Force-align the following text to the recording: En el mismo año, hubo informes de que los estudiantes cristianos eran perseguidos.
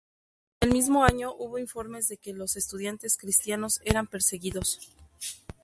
En 0.61 0.69
el 0.69 0.73
mismo 0.73 1.03
año, 1.05 1.31
hubo 1.37 1.59
informes 1.59 2.07
de 2.07 2.17
que 2.17 2.33
los 2.33 2.55
estudiantes 2.55 3.17
cristianos 3.17 3.81
eran 3.85 4.07
perseguidos. 4.07 4.79